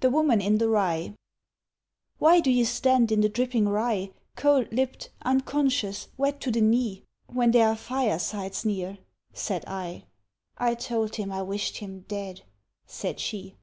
THE 0.00 0.10
WOMAN 0.10 0.42
IN 0.42 0.58
THE 0.58 0.68
RYE 0.68 1.14
"WHY 2.18 2.38
do 2.40 2.50
you 2.50 2.66
stand 2.66 3.10
in 3.10 3.22
the 3.22 3.30
dripping 3.30 3.66
rye, 3.66 4.10
Cold 4.36 4.70
lipped, 4.74 5.08
unconscious, 5.22 6.08
wet 6.18 6.38
to 6.42 6.50
the 6.50 6.60
knee, 6.60 7.02
When 7.28 7.52
there 7.52 7.68
are 7.70 7.76
firesides 7.76 8.66
near?" 8.66 8.98
said 9.32 9.64
I. 9.66 10.04
"I 10.58 10.74
told 10.74 11.16
him 11.16 11.32
I 11.32 11.40
wished 11.40 11.78
him 11.78 12.00
dead," 12.08 12.42
said 12.84 13.20
she. 13.20 13.56